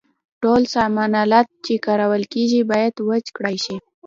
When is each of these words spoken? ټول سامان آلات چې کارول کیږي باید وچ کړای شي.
ټول 0.41 0.61
سامان 0.75 1.11
آلات 1.23 1.47
چې 1.65 1.73
کارول 1.85 2.23
کیږي 2.33 2.61
باید 2.71 2.93
وچ 3.09 3.25
کړای 3.37 3.57
شي. 3.65 3.75